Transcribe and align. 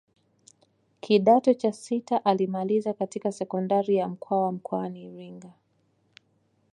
Kidato 1.01 1.53
cha 1.53 1.71
sita 1.73 2.25
alimalizia 2.25 2.93
katika 2.93 3.31
sekondari 3.31 3.95
ya 3.95 4.07
Mkwawa 4.07 4.51
mkoani 4.51 5.03
Iringa 5.03 5.53